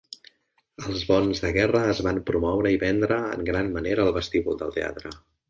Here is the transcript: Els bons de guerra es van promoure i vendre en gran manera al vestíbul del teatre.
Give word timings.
Els 0.85 1.03
bons 1.09 1.41
de 1.43 1.51
guerra 1.57 1.81
es 1.89 2.01
van 2.07 2.21
promoure 2.31 2.73
i 2.77 2.81
vendre 2.85 3.19
en 3.35 3.45
gran 3.51 3.71
manera 3.79 4.09
al 4.09 4.13
vestíbul 4.19 4.61
del 4.65 4.77
teatre. 4.81 5.15